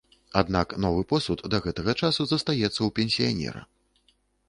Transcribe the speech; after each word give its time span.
Аднак, 0.39 0.73
новы 0.85 1.03
посуд 1.11 1.45
да 1.55 1.61
гэтага 1.67 1.91
часу 2.01 2.29
застаецца 2.35 2.75
ў 2.83 2.89
пенсіянера. 3.01 3.67